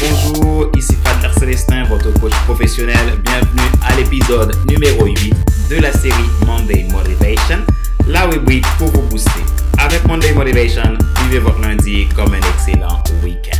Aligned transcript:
bonjour, 0.00 0.70
ici 0.76 0.94
Patrick 1.02 1.32
Célestin, 1.38 1.84
votre 1.84 2.12
coach 2.20 2.34
professionnel. 2.44 3.18
Bienvenue 3.22 3.68
à 3.82 3.96
l'épisode 3.96 4.54
numéro 4.68 5.06
8 5.06 5.34
de 5.70 5.76
la 5.76 5.92
série 5.92 6.14
Monday 6.46 6.86
Motivation, 6.90 7.58
la 8.06 8.26
rubrique 8.26 8.66
pour 8.78 8.88
vous 8.88 9.02
booster. 9.08 9.42
Avec 9.78 10.04
Monday 10.06 10.32
Motivation, 10.32 10.96
vivez 11.22 11.38
votre 11.40 11.60
lundi 11.60 12.06
comme 12.14 12.32
un 12.34 12.40
excellent 12.54 13.02
week-end. 13.24 13.56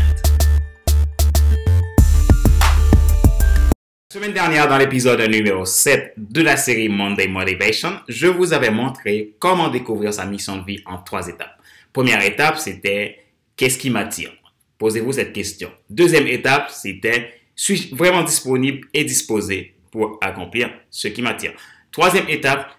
Semaine 4.13 4.33
dernière, 4.33 4.69
dans 4.69 4.79
l'épisode 4.79 5.21
numéro 5.21 5.65
7 5.65 6.15
de 6.17 6.43
la 6.43 6.57
série 6.57 6.89
Monday 6.89 7.29
Motivation, 7.29 7.93
je 8.09 8.27
vous 8.27 8.53
avais 8.53 8.71
montré 8.71 9.35
comment 9.39 9.69
découvrir 9.69 10.15
sa 10.15 10.25
mission 10.25 10.57
de 10.57 10.65
vie 10.65 10.83
en 10.87 10.99
trois 10.99 11.27
étapes. 11.29 11.59
Première 11.93 12.25
étape, 12.25 12.59
c'était 12.59 13.19
qu'est-ce 13.57 13.79
qui 13.79 13.91
m'attire? 13.91 14.31
Posez-vous 14.79 15.13
cette 15.13 15.33
question. 15.33 15.73
Deuxième 15.91 16.29
étape, 16.29 16.71
c'était 16.71 17.35
suis-je 17.57 17.95
vraiment 17.95 18.23
disponible 18.23 18.87
et 18.95 19.05
disposé 19.05 19.75
pour 19.91 20.19
accomplir 20.21 20.73
ce 20.91 21.09
qui 21.09 21.23
m'attire? 21.23 21.53
Troisième 21.91 22.29
étape, 22.29 22.71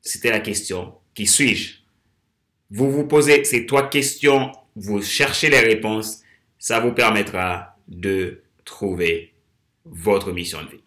c'était 0.00 0.30
la 0.30 0.40
question 0.40 0.94
qui 1.14 1.26
suis-je? 1.26 1.74
Vous 2.70 2.90
vous 2.90 3.06
posez 3.06 3.42
ces 3.44 3.66
trois 3.66 3.88
questions, 3.88 4.52
vous 4.76 5.02
cherchez 5.02 5.50
les 5.50 5.60
réponses, 5.60 6.22
ça 6.58 6.78
vous 6.78 6.92
permettra 6.92 7.76
de 7.88 8.42
trouver 8.64 9.32
votre 9.84 10.32
mission 10.32 10.62
de 10.62 10.70
vie. 10.70 10.82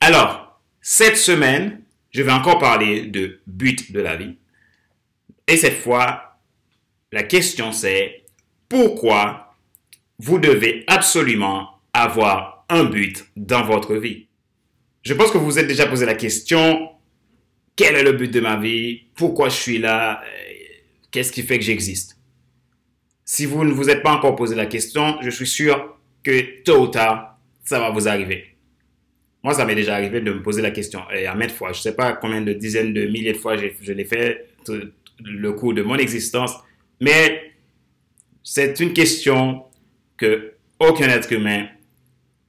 Alors, 0.00 0.60
cette 0.80 1.16
semaine, 1.16 1.82
je 2.10 2.22
vais 2.22 2.32
encore 2.32 2.58
parler 2.58 3.02
de 3.06 3.40
but 3.46 3.92
de 3.92 4.00
la 4.00 4.16
vie. 4.16 4.36
Et 5.46 5.56
cette 5.56 5.78
fois, 5.78 6.38
la 7.12 7.22
question 7.22 7.72
c'est 7.72 8.24
pourquoi 8.68 9.54
vous 10.18 10.38
devez 10.38 10.84
absolument 10.86 11.80
avoir 11.92 12.66
un 12.68 12.84
but 12.84 13.26
dans 13.36 13.64
votre 13.64 13.96
vie? 13.96 14.26
Je 15.02 15.14
pense 15.14 15.30
que 15.30 15.38
vous 15.38 15.46
vous 15.46 15.58
êtes 15.58 15.68
déjà 15.68 15.86
posé 15.86 16.04
la 16.04 16.14
question, 16.14 16.90
quel 17.76 17.94
est 17.94 18.02
le 18.02 18.12
but 18.12 18.30
de 18.30 18.40
ma 18.40 18.56
vie? 18.56 19.04
Pourquoi 19.14 19.48
je 19.48 19.54
suis 19.54 19.78
là? 19.78 20.22
Qu'est-ce 21.10 21.32
qui 21.32 21.42
fait 21.42 21.58
que 21.58 21.64
j'existe? 21.64 22.18
Si 23.24 23.46
vous 23.46 23.64
ne 23.64 23.72
vous 23.72 23.88
êtes 23.88 24.02
pas 24.02 24.12
encore 24.12 24.36
posé 24.36 24.54
la 24.54 24.66
question, 24.66 25.16
je 25.22 25.30
suis 25.30 25.46
sûr 25.46 25.96
que 26.22 26.62
tôt 26.62 26.82
ou 26.82 26.88
tard, 26.88 27.38
ça 27.62 27.78
va 27.78 27.90
vous 27.90 28.08
arriver. 28.08 28.56
Moi, 29.44 29.54
ça 29.54 29.64
m'est 29.64 29.76
déjà 29.76 29.94
arrivé 29.94 30.20
de 30.20 30.32
me 30.32 30.42
poser 30.42 30.60
la 30.60 30.72
question, 30.72 31.00
et 31.14 31.26
à 31.26 31.34
maintes 31.34 31.52
fois, 31.52 31.72
je 31.72 31.78
ne 31.78 31.82
sais 31.82 31.94
pas 31.94 32.14
combien 32.14 32.40
de 32.40 32.52
dizaines 32.52 32.92
de 32.92 33.06
milliers 33.06 33.32
de 33.32 33.38
fois 33.38 33.56
je 33.56 33.92
l'ai 33.92 34.04
fait 34.04 34.48
le 35.20 35.52
cours 35.52 35.74
de 35.74 35.82
mon 35.82 35.96
existence, 35.96 36.54
mais 37.00 37.47
c'est 38.50 38.80
une 38.80 38.94
question 38.94 39.64
que 40.16 40.54
aucun 40.78 41.06
être 41.10 41.30
humain 41.30 41.66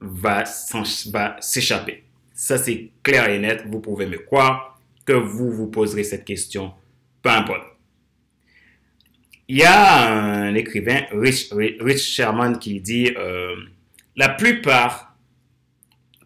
va, 0.00 0.44
s'échapper. 0.46 2.04
Ça, 2.32 2.56
c'est 2.56 2.88
clair 3.02 3.28
et 3.28 3.38
net. 3.38 3.64
Vous 3.66 3.80
pouvez 3.80 4.06
me 4.06 4.16
croire 4.16 4.80
que 5.04 5.12
vous 5.12 5.52
vous 5.52 5.66
poserez 5.66 6.02
cette 6.02 6.24
question, 6.24 6.72
peu 7.20 7.28
importe. 7.28 7.66
Il 9.46 9.58
y 9.58 9.62
a 9.62 10.08
un 10.08 10.54
écrivain, 10.54 11.02
Rich, 11.12 11.98
Sherman, 11.98 12.58
qui 12.58 12.80
dit 12.80 13.12
euh, 13.18 13.54
la 14.16 14.30
plupart, 14.30 15.14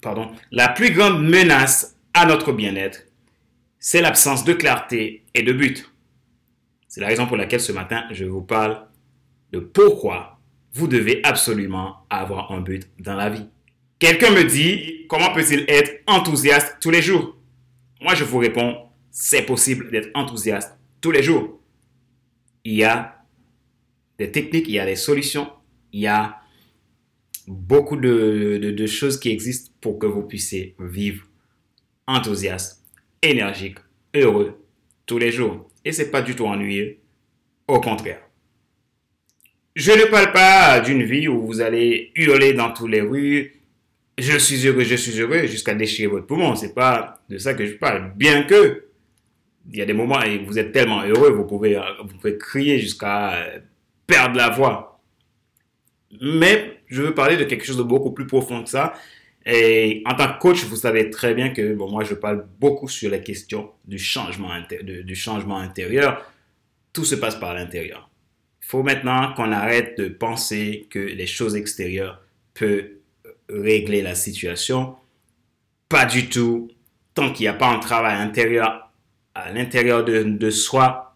pardon, 0.01 0.31
la 0.53 0.69
plus 0.69 0.93
grande 0.93 1.29
menace 1.29 1.97
à 2.13 2.27
notre 2.27 2.53
bien-être, 2.53 3.07
c'est 3.81 4.03
l'absence 4.03 4.45
de 4.45 4.53
clarté 4.53 5.25
et 5.35 5.43
de 5.43 5.53
but. 5.53 5.91
C'est 6.87 7.01
la 7.01 7.09
raison 7.09 7.27
pour 7.27 7.37
laquelle 7.37 7.61
ce 7.61 7.73
matin, 7.73 8.05
je 8.13 8.25
vous 8.25 8.43
parle 8.43 8.87
pourquoi 9.59 10.41
vous 10.73 10.89
devez 10.89 11.21
absolument 11.23 12.07
avoir 12.11 12.53
un 12.53 12.61
but 12.61 12.89
dans 12.99 13.15
la 13.15 13.31
vie. 13.31 13.47
Quelqu'un 13.99 14.33
me 14.33 14.43
dit, 14.43 15.07
comment 15.09 15.33
peut-il 15.33 15.65
être 15.69 16.03
enthousiaste 16.07 16.77
tous 16.81 16.91
les 16.91 17.01
jours? 17.01 17.37
Moi, 18.01 18.15
je 18.15 18.25
vous 18.25 18.39
réponds, 18.39 18.77
c'est 19.11 19.47
possible 19.47 19.91
d'être 19.91 20.11
enthousiaste 20.15 20.77
tous 21.01 21.13
les 21.13 21.23
jours. 21.23 21.61
Il 22.65 22.75
y 22.75 22.85
a 22.85 23.25
des 24.19 24.31
techniques, 24.33 24.67
il 24.69 24.75
y 24.75 24.79
a 24.81 24.87
des 24.87 24.97
solutions, 24.97 25.51
il 25.93 26.01
y 26.01 26.07
a 26.07 26.41
beaucoup 27.47 27.97
de, 27.97 28.59
de 28.77 28.87
choses 28.87 29.19
qui 29.19 29.31
existent 29.31 29.73
pour 29.81 29.99
que 29.99 30.07
vous 30.07 30.23
puissiez 30.23 30.75
vivre 30.81 31.27
enthousiaste, 32.07 32.83
énergique, 33.23 33.79
heureux 34.15 34.61
tous 35.07 35.19
les 35.19 35.31
jours. 35.31 35.71
Et 35.85 35.93
c'est 35.93 36.11
pas 36.11 36.23
du 36.23 36.35
tout 36.35 36.47
ennuyeux, 36.47 36.99
au 37.69 37.81
contraire. 37.81 38.23
Je 39.75 39.91
ne 39.91 40.05
parle 40.05 40.31
pas 40.33 40.79
d'une 40.81 41.03
vie 41.03 41.27
où 41.27 41.45
vous 41.45 41.61
allez 41.61 42.13
hurler 42.15 42.53
dans 42.53 42.73
toutes 42.73 42.91
les 42.91 43.01
rues. 43.01 43.61
Je 44.17 44.39
suis 44.39 44.65
heureux, 44.67 44.85
je 44.85 44.95
suis 44.95 45.19
heureux, 45.21 45.47
jusqu'à 45.47 45.75
déchirer 45.75 46.07
votre 46.07 46.27
poumon. 46.27 46.55
C'est 46.55 46.75
pas 46.75 47.21
de 47.29 47.39
ça 47.39 47.55
que 47.55 47.67
je 47.67 47.73
parle. 47.73 48.13
Bien 48.15 48.45
que, 48.45 48.85
il 49.73 49.79
y 49.79 49.83
a 49.83 49.85
des 49.85 49.93
moments 49.93 50.21
où 50.21 50.47
vous 50.47 50.59
êtes 50.61 50.71
tellement 50.71 51.03
heureux, 51.03 51.31
vous 51.31 51.45
pouvez, 51.45 51.81
vous 52.01 52.17
pouvez 52.17 52.39
crier 52.39 52.79
jusqu'à 52.79 53.47
perdre 54.07 54.37
la 54.37 54.51
voix. 54.51 55.01
Mais 56.21 56.79
je 56.87 57.03
veux 57.03 57.15
parler 57.15 57.37
de 57.37 57.43
quelque 57.43 57.65
chose 57.65 57.79
de 57.79 57.83
beaucoup 57.83 58.13
plus 58.13 58.29
profond 58.29 58.63
que 58.63 58.71
ça. 58.71 58.95
Et 59.45 60.03
en 60.07 60.15
tant 60.15 60.33
que 60.33 60.39
coach, 60.39 60.65
vous 60.67 60.77
savez 60.77 61.11
très 61.11 61.35
bien 61.35 61.51
que 61.51 61.75
moi, 61.75 62.05
je 62.05 62.15
parle 62.15 62.47
beaucoup 62.61 62.89
sur 62.89 63.11
la 63.11 63.19
question 63.19 63.73
du 63.85 63.99
changement 63.99 64.53
intérieur. 64.53 66.25
Tout 66.93 67.05
se 67.05 67.17
passe 67.17 67.35
par 67.35 67.55
l'intérieur. 67.55 68.09
Faut 68.67 68.83
maintenant 68.83 69.35
qu'on 69.35 69.53
arrête 69.53 69.99
de 69.99 70.09
penser 70.09 70.87
que 70.89 70.99
les 70.99 71.27
choses 71.27 71.55
extérieures 71.55 72.23
peuvent 72.55 72.89
régler 73.51 74.01
la 74.01 74.15
situation. 74.15 74.97
Pas 75.91 76.07
du 76.07 76.31
tout. 76.31 76.71
Tant 77.13 77.31
qu'il 77.31 77.45
n'y 77.45 77.49
a 77.49 77.53
pas 77.55 77.69
un 77.69 77.79
travail 77.79 78.17
intérieur 78.17 78.91
à 79.35 79.53
l'intérieur 79.53 80.03
de, 80.05 80.51
soi, 80.51 81.15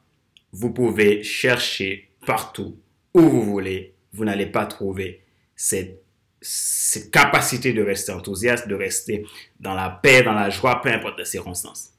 vous 0.52 0.70
pouvez 0.70 1.22
chercher 1.22 2.10
partout 2.26 2.76
où 3.14 3.22
vous 3.22 3.42
voulez. 3.42 3.94
Vous 4.12 4.26
n'allez 4.26 4.46
pas 4.46 4.66
trouver 4.66 5.22
cette, 5.56 6.02
cette 6.42 7.10
capacité 7.10 7.72
de 7.72 7.82
rester 7.82 8.12
enthousiaste, 8.12 8.68
de 8.68 8.74
rester 8.74 9.24
dans 9.58 9.74
la 9.74 9.88
paix, 9.88 10.22
dans 10.22 10.34
la 10.34 10.50
joie, 10.50 10.82
peu 10.82 10.90
importe 10.90 11.18
les 11.18 11.24
circonstances. 11.24 11.94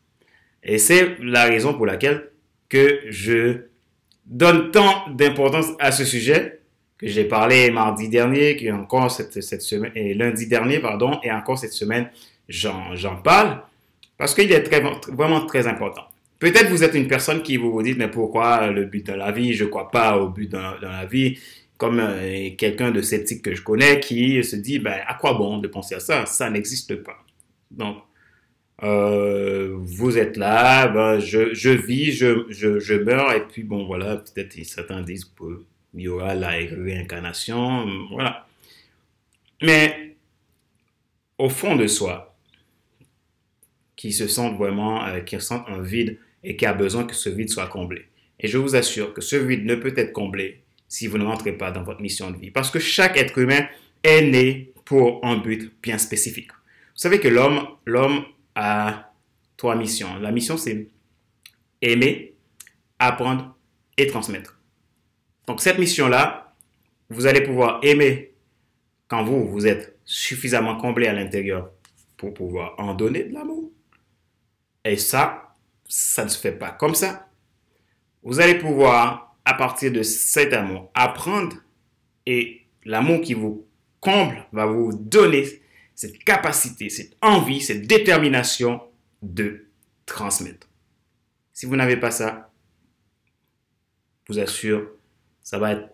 Et 0.62 0.78
c'est 0.78 1.18
la 1.20 1.46
raison 1.46 1.74
pour 1.74 1.88
laquelle 1.88 2.30
que 2.70 3.02
je 3.10 3.69
donne 4.30 4.72
tant 4.72 5.10
d'importance 5.10 5.68
à 5.80 5.92
ce 5.92 6.06
sujet 6.06 6.60
que 6.98 7.08
j'ai 7.08 7.26
parlé 7.26 7.72
mardi 7.72 8.10
dernier, 8.10 8.56
qui 8.56 8.72
encore 8.72 9.10
cette, 9.10 9.62
semaine, 9.62 9.92
et 9.96 10.14
lundi 10.14 10.48
dernier, 10.48 10.80
pardon, 10.80 11.20
et 11.24 11.32
encore 11.32 11.58
cette 11.58 11.74
semaine, 11.74 12.10
j'en 12.48 13.16
parle, 13.24 13.62
parce 14.18 14.36
qu'il 14.36 14.52
est 14.52 14.70
vraiment 15.12 15.46
très 15.46 15.66
important. 15.66 16.04
Peut-être 16.40 16.70
vous 16.70 16.84
êtes 16.84 16.94
une 16.94 17.08
personne 17.08 17.42
qui 17.42 17.58
vous 17.58 17.72
vous 17.72 17.82
dites, 17.82 17.98
mais 17.98 18.10
pourquoi 18.10 18.68
le 18.68 18.86
but 18.86 19.06
de 19.06 19.14
la 19.14 19.32
vie? 19.32 19.54
Je 19.54 19.66
crois 19.66 19.90
pas 19.90 20.18
au 20.18 20.30
but 20.30 20.50
dans, 20.50 20.76
la 20.82 21.06
vie. 21.06 21.38
Comme 21.78 22.02
euh, 22.02 22.50
quelqu'un 22.58 22.92
de 22.92 23.02
sceptique 23.02 23.42
que 23.42 23.56
je 23.56 23.62
connais 23.62 24.02
qui 24.02 24.44
se 24.44 24.58
dit, 24.58 24.80
ben, 24.80 25.00
à 25.08 25.14
quoi 25.14 25.34
bon 25.34 25.60
de 25.60 25.68
penser 25.70 25.96
à 25.96 26.02
ça? 26.02 26.26
Ça 26.26 26.50
n'existe 26.50 26.96
pas. 27.04 27.18
Donc, 27.72 27.98
euh, 28.84 29.76
vous 29.78 30.18
êtes 30.18 30.38
là, 30.38 30.88
ben, 30.88 31.20
je, 31.20 31.54
je, 31.54 31.70
vis, 31.70 32.12
je, 32.12 32.46
je, 32.50 32.80
je, 32.80 32.94
meurs, 32.94 33.34
et 33.34 33.46
puis 33.48 33.64
bon, 33.64 33.86
voilà, 33.86 34.18
peut-être 34.18 34.64
certains 34.64 35.02
disent 35.02 35.26
qu'il 35.26 36.02
y 36.02 36.08
aura 36.08 36.36
la 36.36 36.50
réincarnation, 36.50 37.86
voilà. 38.12 38.48
Mais 39.62 40.16
au 41.38 41.50
fond 41.50 41.76
de 41.76 41.88
soi, 41.88 42.36
qui 44.00 44.14
se 44.14 44.28
sent 44.28 44.54
vraiment, 44.58 45.06
euh, 45.08 45.20
qui 45.20 45.36
ressent 45.36 45.66
un 45.68 45.82
vide 45.82 46.18
et 46.42 46.56
qui 46.56 46.66
a 46.66 46.74
besoin 46.74 47.04
que 47.04 47.14
ce 47.14 47.30
vide 47.30 47.50
soit 47.50 47.68
comblé. 47.68 48.06
Et 48.40 48.48
je 48.48 48.58
vous 48.58 48.78
assure 48.78 49.14
que 49.14 49.20
ce 49.20 49.36
vide 49.36 49.66
ne 49.66 49.76
peut 49.76 49.94
être 49.98 50.14
comblé 50.14 50.62
si 50.88 51.08
vous 51.08 51.18
ne 51.18 51.26
rentrez 51.26 51.52
pas 51.52 51.72
dans 51.72 51.84
votre 51.84 52.02
mission 52.02 52.32
de 52.32 52.38
vie. 52.38 52.50
Parce 52.50 52.72
que 52.72 52.80
chaque 52.80 53.18
être 53.18 53.38
humain 53.38 53.68
est 54.04 54.22
né 54.22 54.72
pour 54.86 55.20
un 55.26 55.36
but 55.36 55.74
bien 55.84 55.98
spécifique. 55.98 56.52
Vous 56.52 57.02
savez 57.02 57.20
que 57.20 57.28
l'homme, 57.28 57.68
l'homme 57.86 58.24
trois 59.58 59.76
missions. 59.76 60.18
La 60.20 60.32
mission, 60.32 60.58
c'est 60.58 60.88
aimer, 61.82 62.36
apprendre 62.98 63.56
et 63.98 64.08
transmettre. 64.08 64.60
Donc 65.48 65.62
cette 65.62 65.80
mission-là, 65.80 66.56
vous 67.10 67.26
allez 67.26 67.42
pouvoir 67.42 67.80
aimer 67.84 68.34
quand 69.08 69.24
vous, 69.24 69.48
vous 69.48 69.68
êtes 69.68 69.98
suffisamment 70.06 70.78
comblé 70.78 71.08
à 71.08 71.14
l'intérieur 71.14 71.72
pour 72.18 72.34
pouvoir 72.34 72.76
en 72.78 72.94
donner 72.94 73.24
de 73.24 73.34
l'amour. 73.34 73.72
Et 74.86 74.98
ça, 74.98 75.56
ça 75.88 76.24
ne 76.24 76.30
se 76.30 76.40
fait 76.40 76.52
pas 76.52 76.72
comme 76.72 76.96
ça. 76.96 77.28
Vous 78.24 78.40
allez 78.40 78.56
pouvoir, 78.56 79.36
à 79.46 79.54
partir 79.56 79.92
de 79.92 80.04
cet 80.04 80.54
amour, 80.54 80.92
apprendre 80.94 81.58
et 82.26 82.68
l'amour 82.86 83.22
qui 83.22 83.34
vous 83.34 83.66
comble 84.00 84.46
va 84.52 84.66
vous 84.66 84.94
donner 84.94 85.46
cette 86.00 86.24
capacité, 86.24 86.88
cette 86.88 87.18
envie, 87.22 87.60
cette 87.60 87.86
détermination 87.86 88.82
de 89.22 89.66
transmettre. 90.06 90.70
Si 91.52 91.66
vous 91.66 91.76
n'avez 91.76 91.98
pas 91.98 92.10
ça, 92.10 92.54
je 94.24 94.32
vous 94.32 94.40
assure, 94.40 94.92
ça 95.44 95.60
va 95.60 95.74
être 95.74 95.90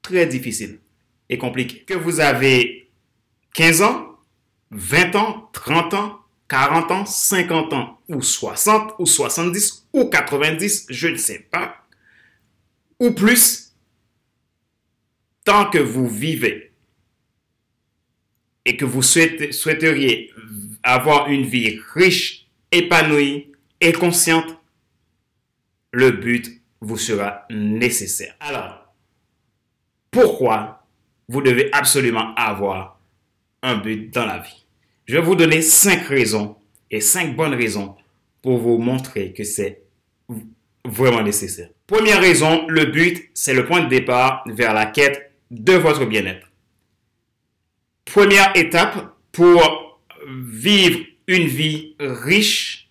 très 0.00 0.28
difficile 0.28 0.78
et 1.28 1.38
compliqué. 1.38 1.82
Que 1.82 1.94
vous 1.94 2.20
avez 2.20 2.88
15 3.54 3.82
ans, 3.82 4.16
20 4.70 5.16
ans, 5.16 5.50
30 5.52 5.94
ans, 5.94 6.20
40 6.46 6.90
ans, 6.92 7.04
50 7.04 7.72
ans, 7.72 7.98
ou 8.08 8.22
60, 8.22 8.94
ou 9.00 9.06
70, 9.06 9.88
ou 9.92 10.04
90, 10.04 10.86
je 10.88 11.08
ne 11.08 11.16
sais 11.16 11.48
pas, 11.50 11.84
ou 13.00 13.10
plus, 13.10 13.74
tant 15.42 15.68
que 15.68 15.78
vous 15.78 16.08
vivez 16.08 16.65
et 18.66 18.76
que 18.76 18.84
vous 18.84 19.02
souhaiteriez 19.02 20.32
avoir 20.82 21.28
une 21.28 21.44
vie 21.44 21.80
riche, 21.94 22.46
épanouie 22.72 23.52
et 23.80 23.92
consciente, 23.92 24.58
le 25.92 26.10
but 26.10 26.60
vous 26.80 26.98
sera 26.98 27.46
nécessaire. 27.50 28.34
Alors, 28.40 28.92
pourquoi 30.10 30.84
vous 31.28 31.40
devez 31.40 31.70
absolument 31.72 32.34
avoir 32.34 33.00
un 33.62 33.76
but 33.76 34.12
dans 34.12 34.26
la 34.26 34.38
vie? 34.38 34.66
Je 35.06 35.16
vais 35.16 35.22
vous 35.22 35.36
donner 35.36 35.62
cinq 35.62 36.02
raisons 36.08 36.56
et 36.90 37.00
cinq 37.00 37.36
bonnes 37.36 37.54
raisons 37.54 37.96
pour 38.42 38.58
vous 38.58 38.78
montrer 38.78 39.32
que 39.32 39.44
c'est 39.44 39.82
vraiment 40.84 41.22
nécessaire. 41.22 41.70
Première 41.86 42.20
raison, 42.20 42.66
le 42.68 42.86
but, 42.86 43.30
c'est 43.32 43.54
le 43.54 43.64
point 43.64 43.82
de 43.84 43.88
départ 43.88 44.44
vers 44.46 44.74
la 44.74 44.86
quête 44.86 45.32
de 45.50 45.74
votre 45.74 46.04
bien-être. 46.04 46.48
Première 48.06 48.56
étape 48.56 49.14
pour 49.32 50.00
vivre 50.26 51.00
une 51.26 51.46
vie 51.46 51.94
riche 51.98 52.90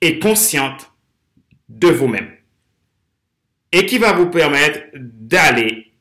et 0.00 0.18
consciente 0.18 0.92
de 1.68 1.88
vous-même. 1.88 2.30
Et 3.72 3.86
qui 3.86 3.98
va 3.98 4.12
vous 4.12 4.30
permettre 4.30 4.80
d'aller 4.94 5.92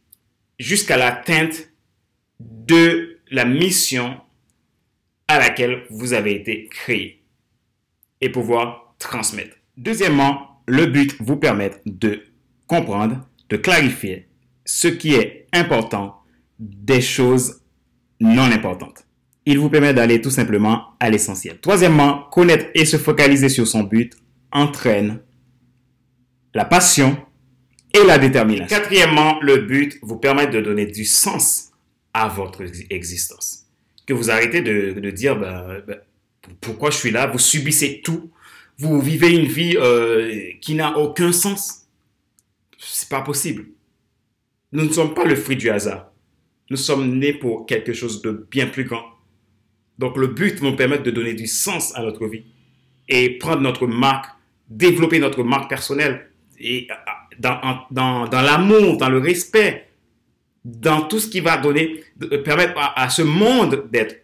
jusqu'à 0.59 0.97
l'atteinte 0.97 1.69
de 2.39 3.19
la 3.31 3.45
mission 3.45 4.19
à 5.27 5.39
laquelle 5.39 5.85
vous 5.89 6.13
avez 6.13 6.35
été 6.35 6.67
créé 6.67 7.23
et 8.21 8.29
pouvoir 8.29 8.95
transmettre. 8.99 9.55
Deuxièmement, 9.77 10.61
le 10.67 10.85
but 10.85 11.15
vous 11.21 11.37
permet 11.37 11.71
de 11.85 12.23
comprendre, 12.67 13.27
de 13.49 13.57
clarifier 13.57 14.27
ce 14.65 14.87
qui 14.87 15.13
est 15.13 15.47
important 15.53 16.21
des 16.59 17.01
choses 17.01 17.63
non 18.19 18.51
importantes. 18.51 19.05
Il 19.45 19.59
vous 19.59 19.69
permet 19.69 19.93
d'aller 19.93 20.21
tout 20.21 20.29
simplement 20.29 20.89
à 20.99 21.09
l'essentiel. 21.09 21.59
Troisièmement, 21.59 22.23
connaître 22.31 22.67
et 22.75 22.85
se 22.85 22.97
focaliser 22.97 23.49
sur 23.49 23.67
son 23.67 23.83
but 23.83 24.13
entraîne 24.51 25.19
la 26.53 26.65
passion 26.65 27.17
et 27.93 28.05
la 28.05 28.17
détermination. 28.17 28.75
Quatrièmement, 28.75 29.39
le 29.41 29.57
but 29.57 29.97
vous 30.01 30.17
permet 30.17 30.47
de 30.47 30.61
donner 30.61 30.85
du 30.85 31.05
sens 31.05 31.71
à 32.13 32.27
votre 32.27 32.63
existence. 32.89 33.65
Que 34.05 34.13
vous 34.13 34.29
arrêtez 34.29 34.61
de, 34.61 35.09
dire 35.11 35.37
ben, 35.37 35.81
ben, 35.87 35.97
pourquoi 36.61 36.89
je 36.89 36.97
suis 36.97 37.11
là, 37.11 37.27
vous 37.27 37.39
subissez 37.39 38.01
tout, 38.03 38.31
vous 38.77 39.01
vivez 39.01 39.35
une 39.35 39.45
vie 39.45 39.75
euh, 39.77 40.51
qui 40.61 40.75
n'a 40.75 40.97
aucun 40.97 41.31
sens. 41.31 41.87
C'est 42.77 43.09
pas 43.09 43.21
possible. 43.21 43.65
Nous 44.71 44.85
ne 44.85 44.91
sommes 44.91 45.13
pas 45.13 45.25
le 45.25 45.35
fruit 45.35 45.57
du 45.57 45.69
hasard. 45.69 46.11
Nous 46.69 46.77
sommes 46.77 47.17
nés 47.17 47.33
pour 47.33 47.65
quelque 47.65 47.93
chose 47.93 48.21
de 48.21 48.47
bien 48.51 48.67
plus 48.67 48.83
grand. 48.83 49.03
Donc 49.97 50.17
le 50.17 50.27
but 50.27 50.61
nous 50.61 50.75
permet 50.75 50.99
de 50.99 51.11
donner 51.11 51.33
du 51.33 51.47
sens 51.47 51.95
à 51.95 52.01
notre 52.01 52.27
vie 52.27 52.43
et 53.07 53.37
prendre 53.37 53.61
notre 53.61 53.87
marque, 53.87 54.27
développer 54.69 55.19
notre 55.19 55.43
marque 55.43 55.69
personnelle 55.69 56.29
et 56.59 56.87
dans, 57.37 57.59
dans, 57.91 58.27
dans 58.27 58.41
l'amour, 58.41 58.97
dans 58.97 59.09
le 59.09 59.17
respect, 59.17 59.89
dans 60.63 61.01
tout 61.01 61.19
ce 61.19 61.27
qui 61.27 61.39
va 61.39 61.57
donner, 61.57 62.03
permettre 62.43 62.73
à, 62.77 63.09
ce 63.09 63.21
monde 63.21 63.87
d'être 63.91 64.23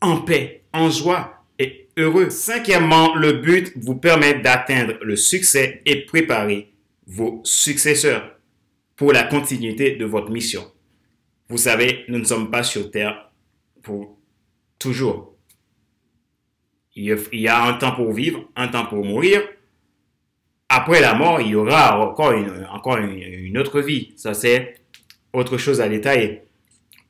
en 0.00 0.18
paix, 0.18 0.62
en 0.72 0.90
joie 0.90 1.44
et 1.58 1.88
heureux. 1.96 2.30
Cinquièmement, 2.30 3.14
le 3.14 3.34
but 3.34 3.72
vous 3.76 3.94
permet 3.94 4.34
d'atteindre 4.34 4.94
le 5.02 5.16
succès 5.16 5.82
et 5.86 6.04
préparer 6.04 6.72
vos 7.06 7.40
successeurs 7.44 8.36
pour 8.96 9.12
la 9.12 9.24
continuité 9.24 9.96
de 9.96 10.04
votre 10.04 10.30
mission. 10.30 10.70
Vous 11.48 11.58
savez, 11.58 12.04
nous 12.08 12.18
ne 12.18 12.24
sommes 12.24 12.50
pas 12.50 12.62
sur 12.62 12.90
Terre 12.90 13.30
pour 13.82 14.18
toujours. 14.78 15.36
Il 16.96 17.18
y 17.32 17.48
a 17.48 17.64
un 17.64 17.74
temps 17.74 17.92
pour 17.92 18.12
vivre, 18.12 18.48
un 18.54 18.68
temps 18.68 18.86
pour 18.86 19.04
mourir, 19.04 19.42
après 20.68 21.00
la 21.00 21.14
mort, 21.14 21.40
il 21.40 21.48
y 21.48 21.54
aura 21.54 22.00
encore 22.00 22.32
une, 22.32 23.58
autre 23.58 23.80
vie. 23.80 24.12
Ça, 24.16 24.34
c'est 24.34 24.74
autre 25.32 25.56
chose 25.56 25.80
à 25.80 25.88
détailler. 25.88 26.42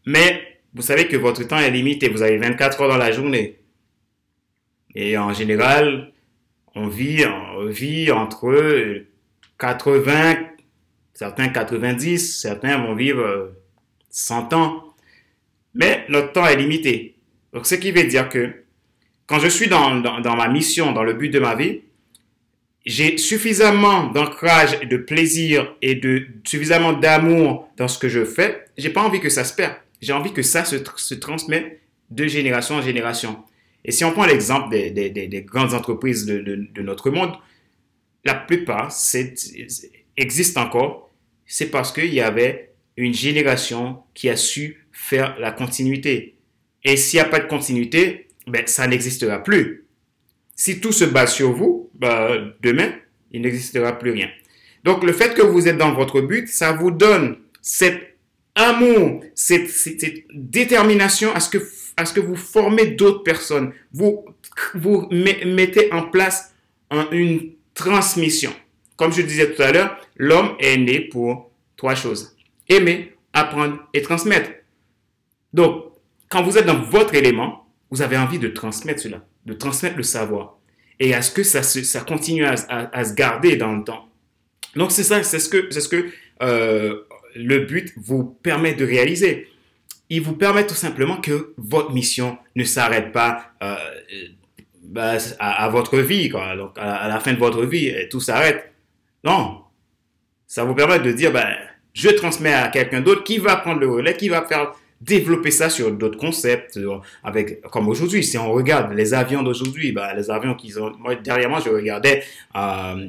Mais 0.06 0.60
vous 0.74 0.82
savez 0.82 1.08
que 1.08 1.16
votre 1.16 1.44
temps 1.44 1.58
est 1.58 1.70
limité. 1.70 2.08
Vous 2.08 2.22
avez 2.22 2.36
24 2.36 2.82
heures 2.82 2.88
dans 2.90 2.98
la 2.98 3.12
journée. 3.12 3.60
Et 4.94 5.16
en 5.16 5.32
général, 5.32 6.12
on 6.74 6.88
vit, 6.88 7.24
on 7.24 7.66
vit 7.66 8.10
entre 8.10 9.04
80, 9.58 10.36
certains 11.14 11.48
90, 11.48 12.40
certains 12.40 12.78
vont 12.78 12.94
vivre 12.94 13.54
100 14.14 14.52
ans. 14.52 14.94
Mais 15.74 16.06
notre 16.08 16.32
temps 16.32 16.46
est 16.46 16.56
limité. 16.56 17.16
Donc, 17.52 17.66
ce 17.66 17.74
qui 17.74 17.90
veut 17.90 18.04
dire 18.04 18.28
que 18.28 18.64
quand 19.26 19.40
je 19.40 19.48
suis 19.48 19.68
dans, 19.68 20.00
dans 20.00 20.36
ma 20.36 20.48
mission, 20.48 20.92
dans 20.92 21.02
le 21.02 21.14
but 21.14 21.30
de 21.30 21.40
ma 21.40 21.54
vie, 21.54 21.80
j'ai 22.86 23.16
suffisamment 23.16 24.08
d'ancrage, 24.08 24.78
de 24.80 24.96
plaisir 24.96 25.74
et 25.80 25.94
de 25.94 26.26
suffisamment 26.44 26.92
d'amour 26.92 27.68
dans 27.76 27.88
ce 27.88 27.98
que 27.98 28.08
je 28.08 28.24
fais, 28.24 28.66
j'ai 28.76 28.90
pas 28.90 29.02
envie 29.02 29.20
que 29.20 29.30
ça 29.30 29.44
se 29.44 29.54
perde. 29.54 29.74
J'ai 30.00 30.12
envie 30.12 30.32
que 30.32 30.42
ça 30.42 30.64
se, 30.64 30.76
se, 30.96 31.14
transmet 31.14 31.80
de 32.10 32.26
génération 32.26 32.76
en 32.76 32.82
génération. 32.82 33.42
Et 33.84 33.90
si 33.90 34.04
on 34.04 34.12
prend 34.12 34.26
l'exemple 34.26 34.68
des, 34.70 34.90
des, 34.90 35.10
des, 35.10 35.42
grandes 35.42 35.72
entreprises 35.72 36.26
de, 36.26 36.40
de, 36.40 36.68
de, 36.74 36.82
notre 36.82 37.10
monde, 37.10 37.32
la 38.24 38.34
plupart 38.34 38.92
existent 40.16 40.62
encore. 40.62 41.10
C'est 41.46 41.70
parce 41.70 41.92
qu'il 41.92 42.12
y 42.12 42.20
avait 42.20 42.73
une 42.96 43.14
génération 43.14 43.98
qui 44.14 44.28
a 44.28 44.36
su 44.36 44.86
faire 44.92 45.38
la 45.38 45.50
continuité. 45.50 46.36
Et 46.84 46.96
s'il 46.96 47.18
n'y 47.18 47.26
a 47.26 47.28
pas 47.28 47.40
de 47.40 47.46
continuité, 47.46 48.28
ben, 48.46 48.66
ça 48.66 48.86
n'existera 48.86 49.42
plus. 49.42 49.86
Si 50.54 50.80
tout 50.80 50.92
se 50.92 51.04
base 51.04 51.32
sur 51.34 51.52
vous, 51.52 51.90
bah, 51.94 52.36
demain, 52.62 52.92
il 53.32 53.42
n'existera 53.42 53.98
plus 53.98 54.12
rien. 54.12 54.28
Donc, 54.84 55.02
le 55.02 55.12
fait 55.12 55.34
que 55.34 55.42
vous 55.42 55.66
êtes 55.66 55.78
dans 55.78 55.92
votre 55.92 56.20
but, 56.20 56.46
ça 56.46 56.72
vous 56.72 56.90
donne 56.90 57.38
cet 57.62 58.18
amour, 58.54 59.24
cette, 59.34 59.70
détermination 60.32 61.34
à 61.34 61.40
ce, 61.40 61.50
que, 61.50 61.58
à 61.96 62.04
ce 62.04 62.12
que 62.12 62.20
vous 62.20 62.36
formez 62.36 62.88
d'autres 62.88 63.22
personnes. 63.22 63.72
Vous, 63.92 64.24
vous 64.74 65.08
mettez 65.10 65.92
en 65.92 66.02
place 66.02 66.54
une 67.10 67.52
transmission. 67.72 68.52
Comme 68.96 69.12
je 69.12 69.22
disais 69.22 69.52
tout 69.52 69.62
à 69.62 69.72
l'heure, 69.72 69.96
l'homme 70.16 70.54
est 70.60 70.76
né 70.76 71.00
pour 71.00 71.50
trois 71.76 71.94
choses. 71.94 72.33
Aimer, 72.68 73.14
apprendre 73.32 73.78
et 73.92 74.02
transmettre. 74.02 74.50
Donc, 75.52 75.84
quand 76.28 76.42
vous 76.42 76.58
êtes 76.58 76.66
dans 76.66 76.80
votre 76.80 77.14
élément, 77.14 77.66
vous 77.90 78.02
avez 78.02 78.16
envie 78.16 78.38
de 78.38 78.48
transmettre 78.48 79.00
cela 79.00 79.22
de 79.46 79.52
transmettre 79.52 79.96
le 79.96 80.02
savoir 80.02 80.56
et 81.00 81.14
à 81.14 81.22
ce 81.22 81.30
que 81.30 81.42
ça, 81.42 81.62
ça 81.62 82.00
continue 82.00 82.44
à, 82.44 82.56
se 83.04 83.14
garder 83.14 83.56
dans 83.56 83.74
le 83.74 83.82
temps. 83.82 84.08
Donc 84.76 84.92
c'est 84.92 85.02
ça, 85.02 85.22
c'est 85.22 85.38
ce 85.38 85.48
que, 85.48 85.68
c'est 85.70 85.80
ce 85.80 85.88
que 85.88 86.08
euh, 86.42 87.00
le 87.34 87.60
but 87.60 87.92
vous 87.96 88.24
permet 88.24 88.74
de 88.74 88.84
réaliser. 88.84 89.48
Il 90.08 90.22
vous 90.22 90.36
permet 90.36 90.66
tout 90.66 90.74
simplement 90.74 91.16
que 91.16 91.54
votre 91.56 91.92
mission 91.92 92.38
ne 92.54 92.64
s'arrête 92.64 93.12
pas 93.12 93.52
euh, 93.62 93.76
bah, 94.82 95.16
à, 95.40 95.68
votre 95.68 95.98
vie, 95.98 96.28
quoi. 96.28 96.56
Donc 96.56 96.72
à, 96.76 97.08
la 97.08 97.18
fin 97.18 97.32
de 97.32 97.38
votre 97.38 97.64
vie, 97.64 97.92
tout 98.10 98.20
s'arrête. 98.20 98.72
Non, 99.24 99.62
ça 100.46 100.64
vous 100.64 100.74
permet 100.74 101.00
de 101.00 101.10
dire, 101.10 101.32
ben, 101.32 101.56
je 101.94 102.10
transmets 102.10 102.52
à 102.52 102.68
quelqu'un 102.68 103.00
d'autre 103.00 103.24
qui 103.24 103.38
va 103.38 103.56
prendre 103.56 103.80
le 103.80 103.88
relais, 103.88 104.16
qui 104.16 104.28
va 104.28 104.42
faire 104.42 104.72
développer 105.00 105.50
ça 105.50 105.70
sur 105.70 105.90
d'autres 105.92 106.18
concepts, 106.18 106.78
avec, 107.22 107.60
comme 107.62 107.88
aujourd'hui, 107.88 108.24
si 108.24 108.38
on 108.38 108.52
regarde 108.52 108.92
les 108.94 109.14
avions 109.14 109.42
d'aujourd'hui, 109.42 109.92
bah, 109.92 110.14
les 110.14 110.30
avions 110.30 110.54
qu'ils 110.54 110.80
ont, 110.80 110.92
moi, 110.98 111.14
derrière 111.14 111.48
moi, 111.48 111.60
je 111.64 111.70
regardais 111.70 112.22
euh, 112.56 113.08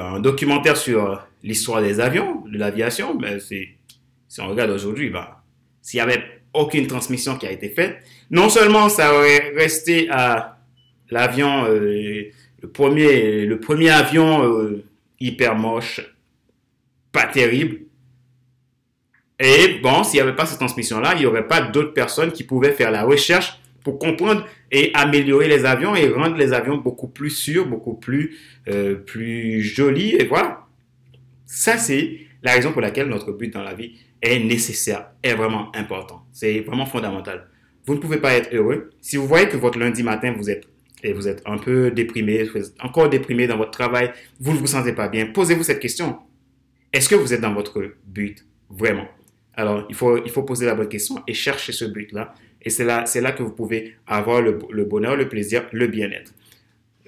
un 0.00 0.20
documentaire 0.20 0.76
sur 0.76 1.20
l'histoire 1.42 1.82
des 1.82 2.00
avions, 2.00 2.44
de 2.46 2.58
l'aviation, 2.58 3.18
mais 3.18 3.40
c'est, 3.40 3.68
si 4.28 4.40
on 4.40 4.48
regarde 4.48 4.70
aujourd'hui, 4.70 5.10
bah, 5.10 5.42
s'il 5.80 5.98
n'y 5.98 6.02
avait 6.02 6.22
aucune 6.54 6.86
transmission 6.86 7.36
qui 7.36 7.46
a 7.46 7.52
été 7.52 7.68
faite, 7.68 7.98
non 8.30 8.48
seulement 8.48 8.88
ça 8.88 9.14
aurait 9.14 9.52
resté 9.56 10.08
à 10.10 10.58
l'avion, 11.10 11.64
euh, 11.66 12.30
le, 12.62 12.68
premier, 12.68 13.44
le 13.44 13.58
premier 13.58 13.90
avion 13.90 14.44
euh, 14.44 14.84
hyper 15.18 15.56
moche, 15.56 16.00
pas 17.10 17.26
terrible, 17.26 17.80
et 19.44 19.80
bon, 19.82 20.04
s'il 20.04 20.18
n'y 20.18 20.20
avait 20.20 20.36
pas 20.36 20.46
cette 20.46 20.58
transmission-là, 20.58 21.14
il 21.16 21.20
n'y 21.20 21.26
aurait 21.26 21.48
pas 21.48 21.60
d'autres 21.62 21.92
personnes 21.92 22.30
qui 22.30 22.44
pouvaient 22.44 22.70
faire 22.70 22.92
la 22.92 23.02
recherche 23.02 23.58
pour 23.82 23.98
comprendre 23.98 24.46
et 24.70 24.92
améliorer 24.94 25.48
les 25.48 25.64
avions 25.64 25.96
et 25.96 26.08
rendre 26.08 26.36
les 26.36 26.52
avions 26.52 26.76
beaucoup 26.76 27.08
plus 27.08 27.30
sûrs, 27.30 27.66
beaucoup 27.66 27.94
plus, 27.94 28.38
euh, 28.68 28.94
plus 28.94 29.60
jolis. 29.60 30.14
Et 30.14 30.26
voilà. 30.26 30.66
Ça, 31.44 31.76
c'est 31.76 32.18
la 32.44 32.52
raison 32.52 32.70
pour 32.70 32.82
laquelle 32.82 33.08
notre 33.08 33.32
but 33.32 33.52
dans 33.52 33.64
la 33.64 33.74
vie 33.74 33.98
est 34.22 34.38
nécessaire, 34.38 35.08
est 35.24 35.34
vraiment 35.34 35.74
important. 35.74 36.24
C'est 36.30 36.60
vraiment 36.60 36.86
fondamental. 36.86 37.48
Vous 37.84 37.94
ne 37.94 37.98
pouvez 37.98 38.18
pas 38.18 38.34
être 38.34 38.54
heureux. 38.54 38.90
Si 39.00 39.16
vous 39.16 39.26
voyez 39.26 39.48
que 39.48 39.56
votre 39.56 39.76
lundi 39.76 40.04
matin, 40.04 40.32
vous 40.38 40.50
êtes, 40.50 40.68
et 41.02 41.12
vous 41.12 41.26
êtes 41.26 41.42
un 41.46 41.58
peu 41.58 41.90
déprimé, 41.90 42.44
vous 42.44 42.58
êtes 42.58 42.74
encore 42.80 43.08
déprimé 43.08 43.48
dans 43.48 43.56
votre 43.56 43.72
travail, 43.72 44.12
vous 44.38 44.52
ne 44.52 44.58
vous 44.58 44.68
sentez 44.68 44.92
pas 44.92 45.08
bien, 45.08 45.26
posez-vous 45.26 45.64
cette 45.64 45.80
question. 45.80 46.16
Est-ce 46.92 47.08
que 47.08 47.16
vous 47.16 47.34
êtes 47.34 47.40
dans 47.40 47.54
votre 47.54 47.82
but 48.06 48.46
vraiment? 48.70 49.08
Alors, 49.54 49.86
il 49.88 49.94
faut, 49.94 50.22
il 50.24 50.30
faut 50.30 50.42
poser 50.42 50.66
la 50.66 50.74
bonne 50.74 50.88
question 50.88 51.22
et 51.26 51.34
chercher 51.34 51.72
ce 51.72 51.84
but-là. 51.84 52.34
Et 52.62 52.70
c'est 52.70 52.84
là, 52.84 53.04
c'est 53.06 53.20
là 53.20 53.32
que 53.32 53.42
vous 53.42 53.52
pouvez 53.52 53.96
avoir 54.06 54.40
le, 54.40 54.84
bonheur, 54.84 55.16
le 55.16 55.28
plaisir, 55.28 55.66
le 55.72 55.86
bien-être. 55.88 56.32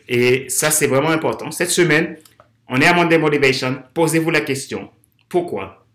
Et 0.09 0.49
ça, 0.49 0.71
c'est 0.71 0.87
vraiment 0.87 1.11
important. 1.11 1.51
Cette 1.51 1.71
semaine, 1.71 2.17
on 2.69 2.81
est 2.81 2.87
à 2.87 2.93
Monday 2.93 3.19
Motivation. 3.19 3.83
Posez-vous 3.95 4.31
la 4.31 4.41
question. 4.41 4.91
Pourquoi 5.29 5.87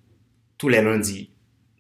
tous 0.58 0.70
les 0.70 0.82
lundis, 0.82 1.32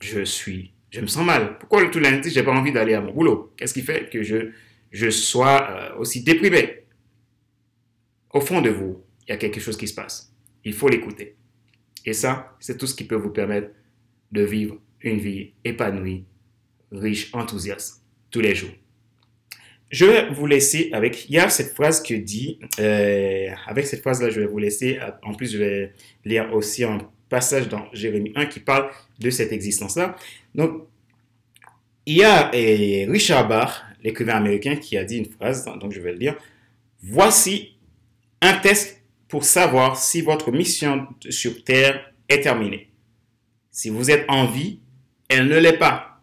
je 0.01 0.23
suis, 0.23 0.71
je 0.91 1.01
me 1.01 1.07
sens 1.07 1.25
mal? 1.25 1.57
Pourquoi 1.57 1.85
tous 1.89 1.99
les 1.99 2.11
lundis, 2.11 2.29
j'ai 2.29 2.43
pas 2.43 2.51
envie 2.51 2.71
d'aller 2.71 2.93
à 2.93 3.01
mon 3.01 3.11
boulot? 3.11 3.53
Qu'est-ce 3.57 3.73
qui 3.73 3.81
fait 3.81 4.09
que 4.09 4.23
je, 4.23 4.51
je 4.91 5.09
sois 5.09 5.67
euh, 5.69 5.97
aussi 5.97 6.23
déprimé? 6.23 6.83
Au 8.31 8.41
fond 8.41 8.61
de 8.61 8.69
vous, 8.69 9.03
il 9.27 9.31
y 9.31 9.33
a 9.33 9.37
quelque 9.37 9.59
chose 9.59 9.77
qui 9.77 9.87
se 9.87 9.95
passe. 9.95 10.31
Il 10.63 10.73
faut 10.73 10.87
l'écouter. 10.87 11.35
Et 12.05 12.13
ça, 12.13 12.55
c'est 12.59 12.77
tout 12.77 12.87
ce 12.87 12.95
qui 12.95 13.05
peut 13.05 13.15
vous 13.15 13.31
permettre 13.31 13.69
de 14.31 14.43
vivre 14.43 14.77
une 15.01 15.17
vie 15.17 15.51
épanouie, 15.63 16.25
riche, 16.91 17.29
enthousiaste, 17.33 18.03
tous 18.31 18.41
les 18.41 18.55
jours. 18.55 18.71
Je 19.91 20.05
vais 20.05 20.29
vous 20.29 20.45
laisser 20.45 20.89
avec, 20.93 21.27
il 21.29 21.35
y 21.35 21.39
a 21.39 21.49
cette 21.49 21.73
phrase 21.73 22.03
que 22.03 22.13
dit, 22.13 22.59
euh, 22.79 23.47
avec 23.65 23.87
cette 23.87 24.01
phrase-là, 24.01 24.29
je 24.29 24.39
vais 24.39 24.45
vous 24.45 24.59
laisser, 24.59 24.99
en 25.23 25.33
plus 25.33 25.51
je 25.51 25.57
vais 25.57 25.93
lire 26.25 26.53
aussi 26.53 26.83
un 26.83 26.99
passage 27.27 27.67
dans 27.69 27.87
Jérémie 27.93 28.31
1 28.35 28.45
qui 28.45 28.59
parle 28.59 28.91
de 29.19 29.29
cette 29.29 29.51
existence-là. 29.51 30.15
Donc, 30.53 30.83
il 32.05 32.17
y 32.17 32.23
a 32.23 32.51
euh, 32.53 33.11
Richard 33.11 33.47
Barr, 33.47 33.83
l'écrivain 34.03 34.35
américain, 34.35 34.75
qui 34.75 34.97
a 34.97 35.03
dit 35.03 35.17
une 35.17 35.29
phrase, 35.29 35.65
donc 35.65 35.91
je 35.91 36.01
vais 36.01 36.11
le 36.11 36.19
lire. 36.19 36.37
Voici 37.01 37.77
un 38.41 38.53
test 38.53 39.01
pour 39.27 39.43
savoir 39.43 39.97
si 39.97 40.21
votre 40.21 40.51
mission 40.51 41.07
sur 41.29 41.63
Terre 41.63 42.13
est 42.27 42.41
terminée. 42.41 42.88
Si 43.71 43.89
vous 43.89 44.09
êtes 44.09 44.25
en 44.29 44.45
vie, 44.45 44.81
elle 45.27 45.47
ne 45.47 45.57
l'est 45.57 45.77
pas. 45.77 46.21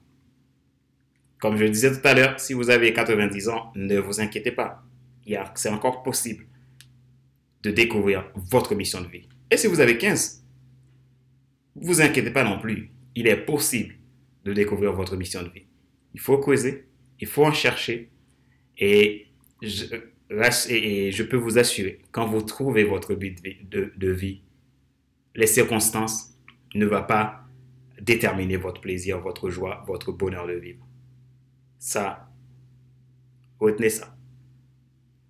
Comme 1.38 1.56
je 1.56 1.64
le 1.64 1.70
disais 1.70 1.92
tout 1.92 2.06
à 2.06 2.14
l'heure, 2.14 2.40
si 2.40 2.54
vous 2.54 2.70
avez 2.70 2.92
90 2.92 3.48
ans, 3.48 3.72
ne 3.76 3.98
vous 3.98 4.20
inquiétez 4.20 4.52
pas. 4.52 4.82
C'est 5.54 5.68
encore 5.68 6.02
possible 6.02 6.46
de 7.62 7.70
découvrir 7.70 8.30
votre 8.34 8.74
mission 8.74 9.00
de 9.00 9.08
vie. 9.08 9.28
Et 9.50 9.56
si 9.56 9.66
vous 9.66 9.80
avez 9.80 9.98
15, 9.98 10.44
vous 11.76 12.00
inquiétez 12.00 12.30
pas 12.30 12.44
non 12.44 12.58
plus. 12.58 12.92
Il 13.14 13.26
est 13.26 13.36
possible 13.36 13.94
de 14.44 14.52
découvrir 14.52 14.92
votre 14.92 15.16
mission 15.16 15.42
de 15.42 15.48
vie. 15.48 15.66
Il 16.14 16.20
faut 16.20 16.38
creuser, 16.38 16.88
il 17.20 17.26
faut 17.26 17.44
en 17.44 17.52
chercher. 17.52 18.10
Et 18.78 19.26
je, 19.62 21.22
peux 21.22 21.36
vous 21.36 21.58
assurer, 21.58 22.00
quand 22.12 22.26
vous 22.26 22.42
trouvez 22.42 22.84
votre 22.84 23.14
but 23.14 23.38
de 23.70 24.10
vie, 24.10 24.42
les 25.34 25.46
circonstances 25.46 26.35
ne 26.78 26.86
vont 26.86 27.04
pas 27.04 27.44
déterminer 28.00 28.56
votre 28.56 28.80
plaisir, 28.80 29.20
votre 29.20 29.50
joie, 29.50 29.84
votre 29.86 30.12
bonheur 30.12 30.46
de 30.46 30.54
vivre 30.54 30.86
ça. 31.78 32.28
Retenez 33.60 33.90
ça. 33.90 34.16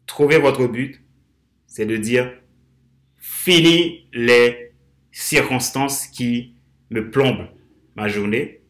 Trouver 0.07 0.39
votre 0.39 0.67
but, 0.67 1.03
c'est 1.67 1.87
de 1.87 1.97
dire, 1.97 2.33
fini 3.17 4.09
les 4.13 4.73
circonstances 5.13 6.07
qui 6.07 6.55
me 6.91 7.11
plombent 7.11 7.49
ma 7.95 8.09
journée. 8.09 8.63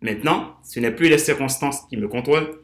Maintenant, 0.00 0.56
ce 0.62 0.80
n'est 0.80 0.94
plus 0.94 1.08
les 1.08 1.18
circonstances 1.18 1.82
qui 1.88 1.96
me 1.96 2.08
contrôlent, 2.08 2.60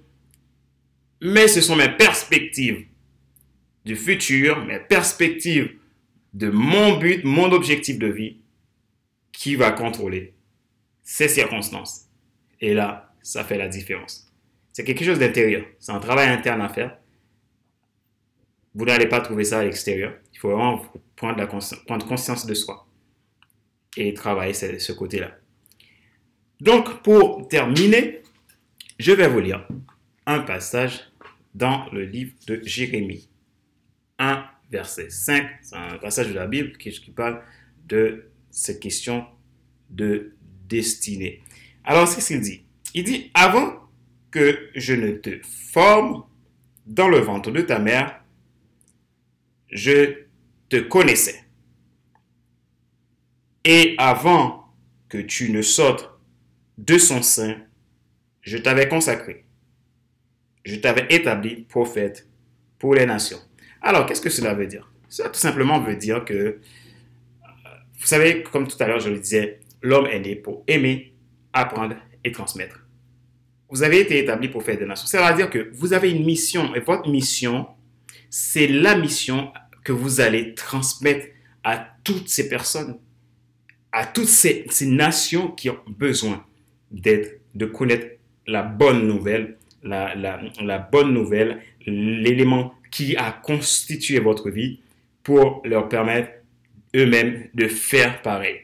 mais 1.20 1.48
ce 1.48 1.60
sont 1.60 1.76
mes 1.76 1.90
perspectives 1.96 2.86
du 3.84 3.96
futur, 3.96 4.64
mes 4.64 4.78
perspectives 4.78 5.76
de 6.32 6.48
mon 6.48 6.98
but, 6.98 7.24
mon 7.24 7.52
objectif 7.52 7.98
de 7.98 8.06
vie 8.06 8.40
qui 9.34 9.56
va 9.56 9.72
contrôler 9.72 10.32
ces 11.02 11.28
circonstances. 11.28 12.06
Et 12.60 12.72
là, 12.72 13.12
ça 13.20 13.44
fait 13.44 13.58
la 13.58 13.68
différence. 13.68 14.32
C'est 14.72 14.84
quelque 14.84 15.04
chose 15.04 15.18
d'intérieur. 15.18 15.66
C'est 15.78 15.92
un 15.92 16.00
travail 16.00 16.28
interne 16.28 16.62
à 16.62 16.68
faire. 16.68 16.96
Vous 18.74 18.86
n'allez 18.86 19.06
pas 19.06 19.20
trouver 19.20 19.44
ça 19.44 19.58
à 19.58 19.64
l'extérieur. 19.64 20.14
Il 20.32 20.38
faut 20.38 20.50
vraiment 20.50 20.82
prendre, 21.16 22.06
conscience 22.06 22.46
de 22.46 22.54
soi 22.54 22.86
et 23.96 24.14
travailler 24.14 24.54
ce, 24.54 24.92
côté-là. 24.92 25.32
Donc, 26.60 27.02
pour 27.02 27.46
terminer, 27.48 28.22
je 28.98 29.12
vais 29.12 29.28
vous 29.28 29.40
lire 29.40 29.66
un 30.26 30.40
passage 30.40 31.12
dans 31.54 31.88
le 31.92 32.04
livre 32.04 32.32
de 32.46 32.60
Jérémie. 32.64 33.28
1, 34.18 34.44
verset 34.70 35.10
5. 35.10 35.46
C'est 35.60 35.76
un 35.76 35.98
passage 35.98 36.28
de 36.28 36.34
la 36.34 36.46
Bible 36.46 36.76
qui 36.76 36.90
parle 37.10 37.42
de 37.86 38.28
cette 38.54 38.80
question 38.80 39.26
de 39.90 40.34
destinée. 40.68 41.42
Alors, 41.84 42.08
c'est 42.08 42.20
ce 42.20 42.28
qu'il 42.28 42.40
dit. 42.40 42.64
Il 42.94 43.04
dit, 43.04 43.30
avant 43.34 43.80
que 44.30 44.70
je 44.74 44.94
ne 44.94 45.12
te 45.12 45.40
forme 45.42 46.24
dans 46.86 47.08
le 47.08 47.18
ventre 47.18 47.50
de 47.50 47.60
ta 47.60 47.78
mère, 47.78 48.22
je 49.70 50.24
te 50.68 50.76
connaissais. 50.76 51.44
Et 53.64 53.94
avant 53.98 54.72
que 55.08 55.18
tu 55.18 55.50
ne 55.50 55.62
sortes 55.62 56.10
de 56.78 56.96
son 56.98 57.22
sein, 57.22 57.56
je 58.42 58.58
t'avais 58.58 58.88
consacré. 58.88 59.44
Je 60.64 60.76
t'avais 60.76 61.06
établi 61.10 61.62
prophète 61.62 62.28
pour 62.78 62.94
les 62.94 63.06
nations. 63.06 63.40
Alors, 63.82 64.06
qu'est-ce 64.06 64.20
que 64.20 64.30
cela 64.30 64.54
veut 64.54 64.66
dire? 64.66 64.90
Cela 65.08 65.28
tout 65.28 65.40
simplement 65.40 65.80
veut 65.80 65.96
dire 65.96 66.24
que, 66.24 66.60
vous 68.04 68.10
savez, 68.10 68.42
comme 68.42 68.68
tout 68.68 68.76
à 68.80 68.86
l'heure 68.86 69.00
je 69.00 69.10
le 69.10 69.18
disais, 69.18 69.60
l'homme 69.82 70.06
est 70.06 70.20
né 70.20 70.36
pour 70.36 70.62
aimer, 70.66 71.14
apprendre 71.52 71.96
et 72.22 72.32
transmettre 72.32 72.84
vous 73.74 73.82
avez 73.82 73.98
été 73.98 74.18
établi 74.18 74.48
pour 74.48 74.62
faire 74.62 74.78
des 74.78 74.86
nations. 74.86 75.08
C'est-à-dire 75.08 75.50
que 75.50 75.70
vous 75.72 75.92
avez 75.92 76.12
une 76.12 76.24
mission 76.24 76.76
et 76.76 76.80
votre 76.80 77.08
mission, 77.08 77.66
c'est 78.30 78.68
la 78.68 78.96
mission 78.96 79.52
que 79.82 79.90
vous 79.90 80.20
allez 80.20 80.54
transmettre 80.54 81.26
à 81.64 81.84
toutes 82.04 82.28
ces 82.28 82.48
personnes, 82.48 82.98
à 83.90 84.06
toutes 84.06 84.28
ces, 84.28 84.64
nations 84.82 85.50
qui 85.50 85.70
ont 85.70 85.80
besoin 85.88 86.46
d'être, 86.92 87.40
de 87.56 87.66
connaître 87.66 88.06
la 88.46 88.62
bonne 88.62 89.08
nouvelle, 89.08 89.56
la, 89.82 90.14
la 90.14 90.78
bonne 90.78 91.12
nouvelle, 91.12 91.60
l'élément 91.84 92.74
qui 92.92 93.16
a 93.16 93.32
constitué 93.32 94.20
votre 94.20 94.50
vie 94.50 94.78
pour 95.24 95.62
leur 95.64 95.88
permettre 95.88 96.30
eux-mêmes 96.94 97.48
de 97.54 97.68
faire 97.68 98.22
pareil. 98.22 98.60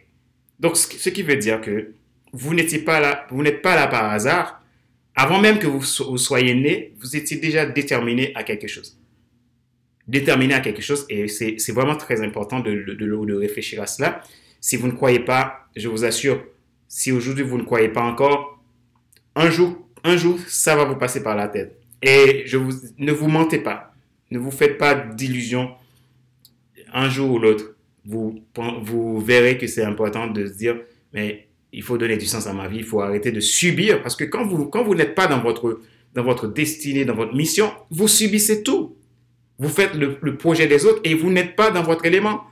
Donc, 0.59 0.77
ce 0.77 1.09
qui 1.09 1.23
veut 1.23 1.37
dire 1.37 1.61
que 1.61 1.93
vous 2.33 2.55
n'étiez 2.55 2.81
pas 2.81 3.01
là, 3.01 3.27
vous 3.31 3.43
n'êtes 3.43 3.63
pas 3.63 3.75
là 3.75 3.87
par 3.87 4.11
hasard, 4.11 4.63
avant 5.15 5.41
même 5.41 5.59
que 5.59 5.67
vous, 5.67 5.83
soyez 5.83 6.55
né, 6.55 6.95
vous 6.99 7.17
étiez 7.17 7.37
déjà 7.39 7.67
déterminé 7.67 8.33
à 8.35 8.45
quelque 8.45 8.69
chose. 8.69 8.99
Déterminé 10.07 10.55
à 10.55 10.61
quelque 10.61 10.83
chose, 10.83 11.07
et 11.09 11.29
c'est 11.29 11.73
vraiment 11.73 11.97
très 11.97 12.21
important 12.23 12.61
de, 12.61 12.95
de, 12.95 13.35
réfléchir 13.35 13.83
à 13.83 13.87
cela. 13.87 14.23
Si 14.61 14.77
vous 14.77 14.87
ne 14.87 14.93
croyez 14.93 15.21
pas, 15.21 15.69
je 15.77 15.89
vous 15.89 16.05
assure, 16.05 16.45
si 16.89 17.13
aujourd'hui 17.13 17.45
vous 17.45 17.59
ne 17.59 17.63
croyez 17.63 17.89
pas 17.89 18.03
encore, 18.03 18.63
un 19.35 19.51
jour, 19.51 19.79
un 20.05 20.17
jour, 20.17 20.39
ça 20.49 20.77
va 20.77 20.85
vous 20.85 20.97
passer 20.97 21.23
par 21.23 21.37
la 21.37 21.49
tête. 21.49 21.79
Et 22.03 22.43
je 22.47 22.57
vous, 22.57 22.73
ne 22.99 23.13
vous 23.13 23.29
mentez 23.29 23.59
pas. 23.59 23.95
Ne 24.31 24.39
vous 24.39 24.51
faites 24.51 24.79
pas 24.79 24.95
d'illusions. 24.95 25.73
Un 26.93 27.09
jour 27.09 27.31
ou 27.31 27.39
l'autre, 27.39 27.77
vous, 28.05 28.43
vous 28.83 29.21
verrez 29.21 29.59
que 29.59 29.67
c'est 29.67 29.85
important 29.85 30.27
de 30.27 30.47
se 30.47 30.53
dire, 30.53 30.77
mais 31.13 31.49
il 31.73 31.83
faut 31.83 31.99
donner 31.99 32.17
du 32.17 32.27
sens 32.27 32.47
à 32.47 32.53
ma 32.53 32.69
vie, 32.69 32.79
il 32.79 32.85
faut 32.85 33.01
arrêter 33.01 33.33
de 33.33 33.41
subir, 33.41 34.03
parce 34.03 34.17
que 34.17 34.25
quand 34.25 34.45
vous, 34.45 34.67
quand 34.67 34.83
vous 34.83 34.95
n'êtes 34.95 35.15
pas 35.15 35.27
dans 35.27 35.41
votre, 35.41 35.81
dans 36.15 36.23
votre 36.23 36.47
destinée, 36.47 37.05
dans 37.05 37.15
votre 37.15 37.35
mission, 37.35 37.71
vous 37.91 38.09
subissez 38.09 38.63
tout. 38.63 38.97
Vous 39.59 39.69
faites 39.69 39.95
le, 39.95 40.37
projet 40.37 40.67
des 40.67 40.87
autres 40.87 41.01
et 41.05 41.15
vous 41.15 41.31
n'êtes 41.31 41.55
pas 41.55 41.71
dans 41.71 41.83
votre 41.83 42.07
élément. 42.07 42.45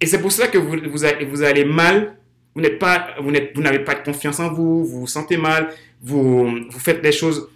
Et 0.00 0.06
c'est 0.06 0.20
pour 0.20 0.30
cela 0.30 0.46
que 0.46 0.58
vous, 0.58 0.76
vous, 0.88 1.28
vous 1.28 1.42
allez 1.42 1.64
mal, 1.64 2.16
vous 2.54 2.60
n'êtes 2.60 2.78
pas, 2.78 3.14
vous 3.20 3.32
vous 3.54 3.62
n'avez 3.62 3.80
pas 3.80 3.94
de 3.94 4.04
confiance 4.04 4.38
en 4.38 4.52
vous, 4.52 4.84
vous 4.84 5.00
vous 5.00 5.06
sentez 5.06 5.36
mal, 5.36 5.70
vous, 6.00 6.48
vous 6.70 6.78
faites 6.78 7.02
des 7.02 7.12
choses 7.12 7.48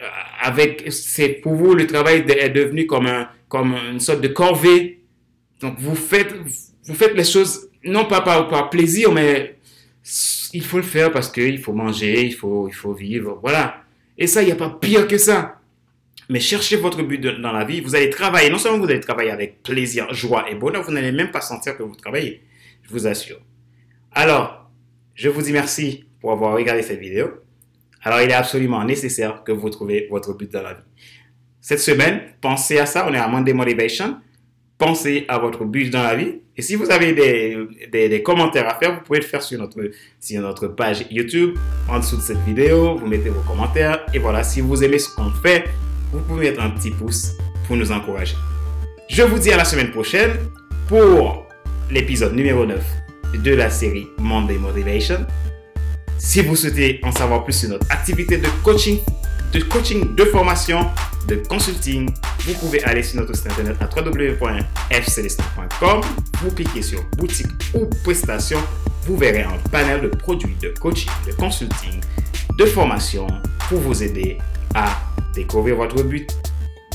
euh, 0.00 0.06
avec, 0.42 0.84
c'est 0.90 1.28
pour 1.28 1.54
vous, 1.54 1.74
le 1.74 1.86
travail 1.86 2.24
est 2.28 2.50
devenu 2.50 2.86
comme 2.86 3.06
un, 3.06 3.28
comme 3.48 3.74
une 3.92 4.00
sorte 4.00 4.20
de 4.20 4.28
corvée. 4.28 5.00
Donc 5.60 5.78
vous 5.78 5.94
faites, 5.94 6.34
vous 6.90 6.96
faites 6.96 7.14
les 7.14 7.24
choses, 7.24 7.68
non 7.84 8.04
pas 8.04 8.20
par, 8.20 8.68
plaisir, 8.68 9.12
mais 9.12 9.58
il 10.52 10.64
faut 10.64 10.78
le 10.78 10.82
faire 10.82 11.12
parce 11.12 11.30
qu'il 11.30 11.60
faut 11.60 11.72
manger, 11.72 12.24
il 12.26 12.34
faut, 12.34 12.66
il 12.68 12.74
faut 12.74 12.92
vivre, 12.92 13.38
voilà. 13.40 13.84
Et 14.18 14.26
ça, 14.26 14.42
il 14.42 14.46
n'y 14.46 14.52
a 14.52 14.56
pas 14.56 14.70
pire 14.70 15.06
que 15.06 15.16
ça. 15.16 15.60
Mais 16.28 16.40
cherchez 16.40 16.76
votre 16.76 17.02
but 17.02 17.20
dans 17.20 17.52
la 17.52 17.64
vie. 17.64 17.80
Vous 17.80 17.94
allez 17.94 18.10
travailler. 18.10 18.50
Non 18.50 18.58
seulement 18.58 18.78
vous 18.78 18.90
allez 18.90 19.00
travailler 19.00 19.30
avec 19.30 19.62
plaisir, 19.62 20.12
joie 20.12 20.50
et 20.50 20.54
bonheur, 20.54 20.82
vous 20.82 20.92
n'allez 20.92 21.12
même 21.12 21.30
pas 21.30 21.40
sentir 21.40 21.76
que 21.76 21.82
vous 21.82 21.94
travaillez. 21.94 22.42
Je 22.82 22.90
vous 22.90 23.06
assure. 23.06 23.40
Alors, 24.12 24.70
je 25.14 25.28
vous 25.28 25.42
dis 25.42 25.52
merci 25.52 26.04
pour 26.20 26.32
avoir 26.32 26.54
regardé 26.54 26.82
cette 26.82 27.00
vidéo. 27.00 27.30
Alors, 28.02 28.20
il 28.20 28.30
est 28.30 28.34
absolument 28.34 28.82
nécessaire 28.84 29.44
que 29.44 29.52
vous 29.52 29.70
trouviez 29.70 30.08
votre 30.10 30.34
but 30.34 30.50
dans 30.50 30.62
la 30.62 30.74
vie. 30.74 30.82
Cette 31.60 31.80
semaine, 31.80 32.22
pensez 32.40 32.78
à 32.78 32.86
ça. 32.86 33.06
On 33.08 33.14
est 33.14 33.18
à 33.18 33.28
Monday 33.28 33.52
Motivation. 33.52 34.16
Pensez 34.80 35.26
à 35.28 35.38
votre 35.38 35.66
but 35.66 35.90
dans 35.90 36.02
la 36.02 36.14
vie. 36.14 36.36
Et 36.56 36.62
si 36.62 36.74
vous 36.74 36.90
avez 36.90 37.12
des, 37.12 38.22
commentaires 38.22 38.66
à 38.66 38.78
faire, 38.78 38.94
vous 38.94 39.02
pouvez 39.02 39.18
le 39.18 39.26
faire 39.26 39.42
sur 39.42 39.58
notre, 39.58 39.78
sur 40.18 40.40
notre 40.40 40.68
page 40.68 41.04
YouTube, 41.10 41.58
en 41.86 41.98
dessous 41.98 42.16
de 42.16 42.22
cette 42.22 42.42
vidéo. 42.46 42.96
Vous 42.96 43.06
mettez 43.06 43.28
vos 43.28 43.42
commentaires. 43.42 44.06
Et 44.14 44.18
voilà, 44.18 44.42
si 44.42 44.62
vous 44.62 44.82
aimez 44.82 44.98
ce 44.98 45.14
qu'on 45.14 45.30
fait, 45.32 45.64
vous 46.12 46.20
pouvez 46.20 46.48
mettre 46.48 46.62
un 46.62 46.70
petit 46.70 46.90
pouce 46.92 47.32
pour 47.66 47.76
nous 47.76 47.92
encourager. 47.92 48.36
Je 49.10 49.22
vous 49.22 49.38
dis 49.38 49.52
à 49.52 49.58
la 49.58 49.66
semaine 49.66 49.90
prochaine 49.90 50.30
pour 50.88 51.46
l'épisode 51.90 52.34
numéro 52.34 52.64
9 52.64 52.82
de 53.34 53.54
la 53.54 53.68
série 53.68 54.06
Monday 54.16 54.56
Motivation. 54.56 55.26
Si 56.16 56.40
vous 56.40 56.56
souhaitez 56.56 57.00
en 57.02 57.12
savoir 57.12 57.44
plus 57.44 57.52
sur 57.52 57.68
notre 57.68 57.90
activité 57.92 58.38
de 58.38 58.48
coaching, 58.64 58.98
de 59.52 59.60
coaching, 59.60 60.14
de 60.14 60.24
formation, 60.24 60.86
de 61.26 61.36
consulting, 61.48 62.08
vous 62.46 62.54
pouvez 62.54 62.82
aller 62.84 63.02
sur 63.02 63.20
notre 63.20 63.34
site 63.34 63.48
internet 63.48 63.76
à 63.80 63.88
www.fcelestin.com. 64.00 66.00
Vous 66.42 66.52
cliquez 66.52 66.82
sur 66.82 67.02
boutique 67.16 67.48
ou 67.74 67.86
prestation. 68.04 68.58
Vous 69.06 69.16
verrez 69.16 69.42
un 69.42 69.58
panel 69.70 70.02
de 70.02 70.08
produits 70.08 70.54
de 70.60 70.68
coaching, 70.78 71.10
de 71.26 71.32
consulting, 71.32 72.00
de 72.56 72.64
formation 72.64 73.26
pour 73.68 73.80
vous 73.80 74.00
aider 74.02 74.38
à 74.74 75.00
découvrir 75.34 75.76
votre 75.76 76.02
but 76.02 76.30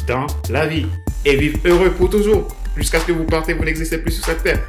dans 0.08 0.28
la 0.50 0.66
vie 0.68 0.88
et 1.26 1.36
vivre 1.36 1.60
heureux 1.66 1.92
pour 1.92 2.10
toujours 2.10 2.56
jusqu'à 2.78 3.00
ce 3.00 3.06
que 3.06 3.12
vous 3.12 3.26
partez, 3.26 3.54
vous 3.54 3.66
n'existez 3.66 3.98
plus 3.98 4.12
sur 4.12 4.26
cette 4.26 4.44
terre. 4.44 4.62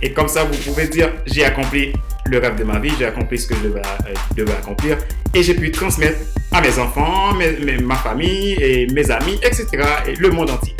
Et 0.00 0.12
comme 0.12 0.28
ça, 0.28 0.44
vous 0.44 0.56
pouvez 0.58 0.86
dire, 0.88 1.12
j'ai 1.26 1.44
accompli 1.44 1.92
le 2.32 2.38
rêve 2.38 2.56
de 2.56 2.64
ma 2.64 2.78
vie, 2.78 2.90
j'ai 2.98 3.04
accompli 3.04 3.38
ce 3.38 3.46
que 3.46 3.54
je 3.54 3.60
devais, 3.60 3.80
euh, 3.80 4.58
accomplir 4.58 4.96
et 5.34 5.42
j'ai 5.42 5.52
pu 5.54 5.70
transmettre 5.70 6.18
à 6.50 6.60
mes 6.60 6.78
enfants, 6.78 7.34
ma 7.82 7.96
famille 7.96 8.54
et 8.54 8.86
mes 8.88 9.10
amis, 9.10 9.38
etc. 9.42 9.66
et 10.06 10.14
le 10.16 10.30
monde 10.30 10.50
entier. 10.50 10.74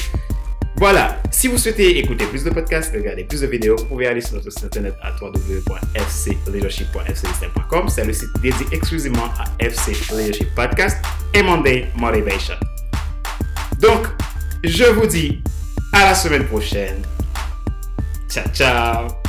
Voilà, 0.76 1.20
si 1.30 1.46
vous 1.46 1.58
souhaitez 1.58 1.98
écouter 1.98 2.24
plus 2.26 2.42
de 2.42 2.50
podcasts, 2.50 2.92
regarder 2.92 3.22
plus 3.24 3.42
de 3.42 3.46
vidéos, 3.46 3.76
vous 3.76 3.84
pouvez 3.84 4.08
aller 4.08 4.20
sur 4.20 4.34
notre 4.34 4.50
site 4.50 4.64
internet 4.64 4.96
à 5.00 5.12
www.fcleadership.fclisten.com. 5.20 7.88
C'est 7.88 8.04
le 8.04 8.12
site 8.12 8.30
dédié 8.42 8.66
exclusivement 8.72 9.30
à 9.38 9.44
FC 9.64 9.92
Leadership 10.12 10.52
Podcast 10.56 10.98
et 11.34 11.42
Monday 11.42 11.86
Motivation. 11.96 12.56
Donc, 13.78 14.08
je 14.64 14.82
vous 14.84 15.06
dis 15.06 15.40
à 15.92 16.06
la 16.06 16.16
semaine 16.16 16.46
prochaine. 16.46 17.02
Ciao, 18.28 18.48
ciao 18.52 19.21